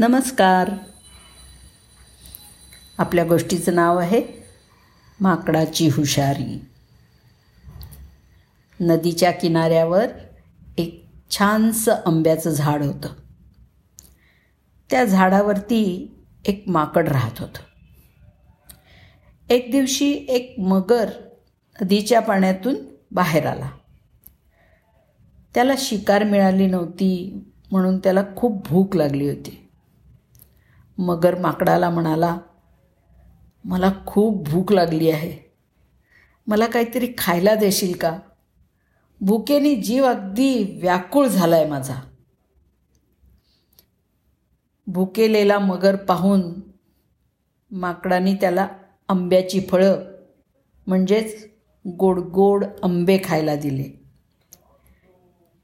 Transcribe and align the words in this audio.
नमस्कार. 0.00 0.70
आपल्या 2.98 3.24
गोष्टीचं 3.24 3.74
नाव 3.74 3.98
आहे 3.98 4.22
माकडाची 5.20 5.88
हुशारी. 5.88 6.64
नदीच्या 8.80 9.30
किनाऱ्यावर 9.30 10.06
एक 10.78 11.04
छानसं 11.30 11.94
आंब्याचं 12.06 12.50
झाड 12.50 12.82
होतं. 12.82 13.08
त्या 14.90 15.04
झाडावरती 15.04 16.14
एक 16.44 16.64
माकड 16.66 17.08
राहत 17.08 17.38
होतं. 17.38 17.60
एक 19.48 19.70
दिवशी 19.70 20.26
एक 20.28 20.54
मगर 20.58 21.10
नदीच्या 21.82 22.20
पाण्यातून 22.20 22.74
बाहेर 23.12 23.46
आला. 23.46 23.70
त्याला 25.54 25.74
शिकार 25.78 26.24
मिळाली 26.24 26.66
नव्हती 26.66 27.44
म्हणून 27.70 27.98
त्याला 27.98 28.22
खूप 28.36 28.68
भूक 28.68 28.96
लागली 28.96 29.28
होती. 29.28 29.66
मगर 31.00 31.38
माकडाला 31.38 31.90
म्हणाला 31.90 32.38
मला 33.64 33.92
खूप 34.06 34.48
भूक 34.48 34.72
लागली 34.72 35.10
आहे. 35.10 35.52
मला 36.46 36.66
काहीतरी 36.66 37.12
खायला 37.18 37.54
देशील 37.54 37.96
का? 37.96 38.18
भुकेने 39.20 39.74
जीव 39.74 40.04
अगदी 40.04 40.78
व्याकुळ 40.82 41.26
झाला 41.26 41.56
आहे 41.56 41.66
माझा. 41.66 41.94
भुकेलेला 44.86 45.58
मगर 45.58 45.96
पाहून 45.96 46.42
माकडाने 47.70 48.34
त्याला 48.34 48.68
आंब्याची 49.08 49.60
फळं 49.60 49.96
म्हणजेच 50.86 51.46
गोड 51.86 52.18
गोड 52.18 52.64
आंबे 52.82 53.18
खायला 53.24 53.56
दिले. 53.56 54.00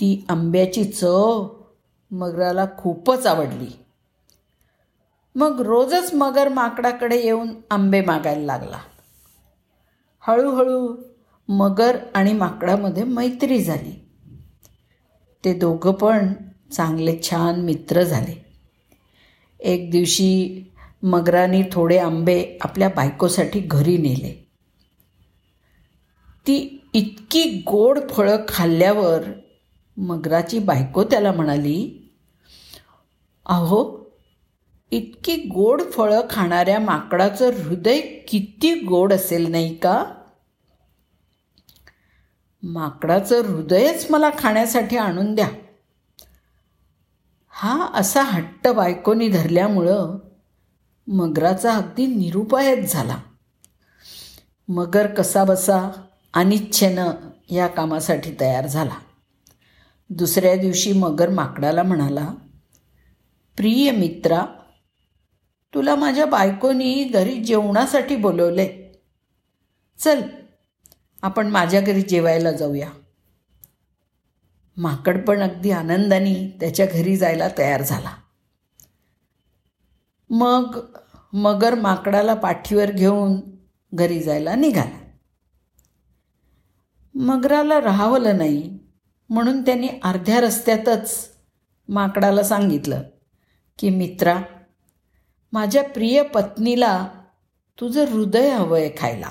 ती 0.00 0.24
आंब्याची 0.28 0.84
चव 0.84 1.48
मगराला 2.10 2.66
खूपच 2.78 3.26
आवडली. 3.26 3.84
मग 5.38 5.60
रोजच 5.60 6.14
मगर 6.14 6.48
माकडाकडे 6.48 7.22
येऊन 7.24 7.48
आंबे 7.70 8.00
मागायला 8.00 8.44
लागला. 8.44 8.78
हळूहळू 10.20 10.96
मगर 11.48 11.96
आणि 12.14 12.32
माकडामध्ये 12.32 13.04
मैत्री 13.04 13.64
झाली. 13.64 14.08
ते 15.44 15.54
दोघं 15.54 15.92
पण 15.92 16.32
चांगले 16.72 17.18
छान 17.22 17.60
मित्र 17.60 18.02
झाले. 18.02 18.44
एक 19.60 19.90
दिवशी 19.90 20.64
मगराने 21.02 21.62
थोडे 21.72 21.98
आंबे 21.98 22.58
आपल्या 22.60 22.88
बायकोसाठी 22.88 23.60
घरी 23.60 23.98
नेले. 23.98 24.48
ती 26.46 26.88
इतकी 26.94 27.62
गोड 27.66 27.98
फळं 28.10 28.36
खाल्ल्यावर 28.48 29.22
मगराची 29.96 30.58
बायको 30.58 31.04
त्याला 31.04 31.32
म्हणाली 31.32 32.10
अहो 33.46 33.97
इतकी 34.90 35.36
गोड 35.36 35.82
फळं 35.82 36.20
खाणाऱ्या 36.30 36.80
माकडाचं 36.80 37.50
हृदय 37.52 38.00
किती 38.00 38.74
गोड 38.80 39.12
असेल 39.12 39.50
नाही 39.50 39.74
का? 39.74 40.04
माकडाचं 42.62 43.42
हृदयच 43.46 44.06
मला 44.10 44.30
खाण्यासाठी 44.38 44.96
आणून 44.96 45.34
द्या. 45.34 45.48
हा 47.48 47.90
असा 47.94 48.22
हट्ट 48.22 48.68
बायकोनी 48.68 49.28
धरल्यामुळं 49.28 50.18
मगराचा 51.06 51.74
अगदी 51.74 52.06
निरुपायच 52.06 52.92
झाला. 52.92 53.18
मगर 54.68 55.06
कसा 55.06 55.44
बसा 55.44 56.06
अनिच्छेनं 56.34 57.10
या 57.50 57.66
कामासाठी 57.66 58.34
तयार 58.40 58.66
झाला. 58.66 58.94
दुसऱ्या 60.10 60.56
दिवशी 60.56 60.92
मगर 60.92 61.28
माकडाला 61.28 61.82
म्हणाला 61.82 62.34
प्रिय 63.56 63.90
मित्रा 63.90 64.46
तुला 65.74 65.94
माझ्या 65.94 66.26
बायकोनी 66.26 67.04
घरी 67.04 67.44
जेवणासाठी 67.44 68.16
बोलवले. 68.16 68.92
चल 69.98 70.20
आपण 71.22 71.46
माझ्या 71.46 71.80
घरी 71.80 72.02
जेवायला 72.02 72.52
जाऊया. 72.52 72.90
माकड 74.76 75.26
पण 75.26 75.40
अगदी 75.40 75.70
आनंदाने 75.70 76.56
त्याच्या 76.60 76.86
घरी 76.86 77.16
जायला 77.16 77.48
तयार 77.58 77.82
झाला. 77.82 78.10
मग 80.30 80.80
मगर 81.32 81.74
माकडाला 81.74 82.34
पाठीवर 82.34 82.90
घेऊन 82.90 83.40
घरी 83.94 84.22
जायला 84.22 84.54
निघाला. 84.54 84.98
मगराला 87.14 87.80
राहावलं 87.80 88.38
नाही 88.38 88.78
म्हणून 89.30 89.62
त्यांनी 89.62 89.88
अर्ध्या 90.02 90.40
रस्त्यातच 90.40 91.28
माकडाला 91.88 92.42
सांगितलं 92.42 93.02
की 93.78 93.90
मित्रा 93.90 94.42
माझ्या 95.52 95.84
प्रिय 95.84 96.22
पत्नीला 96.22 97.08
तुझं 97.80 98.04
हृदय 98.04 98.50
हवं 98.50 98.78
आहे 98.78 98.90
खायला. 98.98 99.30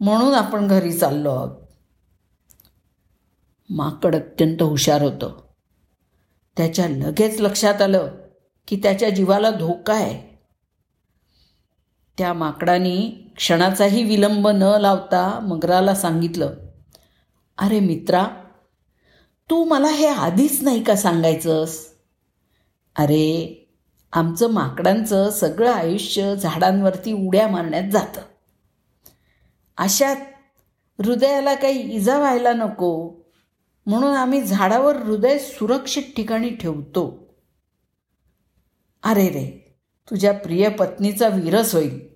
म्हणून 0.00 0.34
आपण 0.34 0.68
घरी 0.68 0.92
चाललो 0.92 1.30
आहोत. 1.30 1.50
माकड 3.70 4.16
अत्यंत 4.16 4.62
हुशार 4.62 5.02
होतं. 5.02 5.40
त्याच्या 6.56 6.88
लगेच 6.88 7.40
लक्षात 7.40 7.82
आलं 7.82 8.14
की 8.68 8.76
त्याच्या 8.76 9.10
जीवाला 9.10 9.50
धोका 9.50 9.94
आहे. 9.94 10.34
त्या 12.18 12.32
माकडाने 12.32 13.30
क्षणाचाही 13.36 14.02
विलंब 14.02 14.48
न 14.48 14.76
लावता 14.80 15.40
मगराला 15.42 15.94
सांगितलं 15.94 16.54
अरे 17.58 17.80
मित्रा 17.80 18.26
तू 19.50 19.64
मला 19.64 19.88
हे 19.88 20.06
आधीच 20.06 20.62
नाही 20.62 20.84
का 20.84 20.96
सांगायचंस? 20.96 21.86
अरे 22.96 23.60
आमचं 24.14 24.50
माकडांचं 24.50 25.30
सगळं 25.30 25.72
आयुष्य 25.72 26.36
झाडांवरती 26.36 27.12
उड्या 27.12 27.48
मारण्यात 27.48 27.90
जातं. 27.90 28.20
अशात 29.76 30.16
हृदयाला 31.02 31.54
काही 31.54 31.78
इजा 31.78 32.18
व्हायला 32.18 32.52
नको 32.52 33.14
म्हणून 33.86 34.16
आम्ही 34.16 34.42
झाडावर 34.42 34.96
हृदय 34.96 35.38
सुरक्षित 35.38 36.02
ठिकाणी 36.16 36.50
ठेवतो. 36.50 37.34
अरे 39.02 39.28
रे 39.28 39.76
तुझ्या 40.10 40.32
प्रिय 40.32 40.68
पत्नीचा 40.68 41.28
विरस 41.28 41.74
होईल 41.74 42.08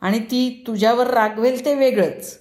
आणि 0.00 0.18
ती 0.18 0.64
तुझ्यावर 0.66 1.06
रागवेल 1.06 1.64
ते 1.64 1.74
वेगळंच. 1.74 2.38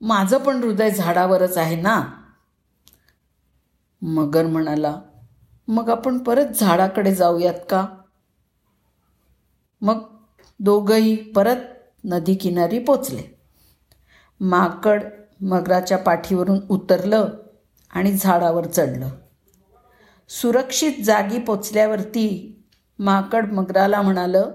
माझं 0.00 0.38
पण 0.38 0.56
हृदय 0.56 0.90
झाडावरच 0.90 1.58
आहे 1.58 1.76
ना? 1.76 2.24
मगर 4.02 4.46
म्हणाला 4.46 5.00
मग 5.70 5.90
आपण 5.90 6.18
परत 6.18 6.46
झाडाकडे 6.46 7.14
जाऊयात 7.14 7.54
का? 7.70 7.86
मग 9.80 10.16
दोघंही 10.60 11.16
परत 11.16 11.56
नदी 12.04 12.34
किनारी 12.34 12.78
पोचले. 12.78 13.40
माकड 14.40 15.02
मगराच्या 15.40 15.98
पाठीवरून 15.98 16.60
उतरलं 16.68 17.28
आणि 17.90 18.12
झाडावर 18.12 18.66
चढलं. 18.66 19.08
सुरक्षित 20.28 21.04
जागी 21.04 21.38
पोचल्यावरती 21.38 22.56
माकड 22.98 23.52
मगराला 23.52 24.02
म्हणालं 24.02 24.50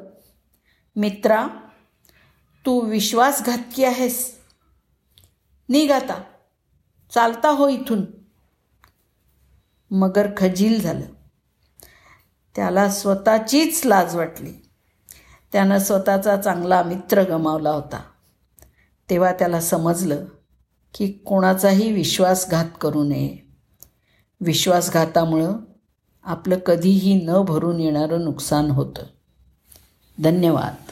मित्रा 0.96 1.48
तू 2.66 2.80
विश्वासघातकी 2.80 3.84
आहेस. 3.84 4.40
निघ 5.70 5.92
आता. 5.92 6.24
चालता 7.12 7.50
हो 7.50 7.70
इथून. 7.70 8.25
मगर 9.92 10.28
खजील 10.38 10.82
झालं. 10.82 11.06
त्याला 12.56 12.90
स्वतःचीच 12.90 13.86
लाज 13.86 14.16
वाटली. 14.16 14.54
त्यानं 15.52 15.78
स्वतःचा 15.78 16.38
चांगला 16.38 16.84
मित्र 16.84 17.24
गमावला 17.24 17.70
होता. 17.70 18.04
तेव्हा 19.10 19.34
त्याला 19.34 19.62
समजलं 19.62 20.26
की 20.94 21.12
कोणाचाही 21.12 21.92
विश्वासघात 21.92 22.66
करू 22.82 23.04
नये. 23.04 23.38
विश्वासघातामुळं 24.42 25.54
आपलं 26.24 26.60
कधीही 26.60 27.26
न 27.26 27.42
भरून 27.42 27.80
येणारं 27.80 28.24
नुकसान 28.24 28.72
होतं. 28.72 29.04
धन्यवाद. 30.24 30.92